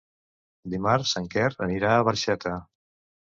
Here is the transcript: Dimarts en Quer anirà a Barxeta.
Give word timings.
Dimarts 0.73 1.11
en 1.21 1.27
Quer 1.35 1.45
anirà 1.67 1.93
a 1.97 2.07
Barxeta. 2.09 2.55